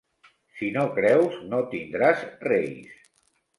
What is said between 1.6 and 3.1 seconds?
tindràs reis.